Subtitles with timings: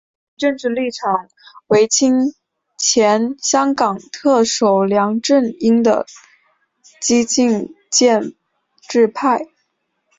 [0.35, 1.29] 其政治立场
[1.67, 2.33] 为亲
[2.75, 6.07] 前香港特首梁振英的
[6.99, 8.33] 激进建
[8.81, 9.45] 制派。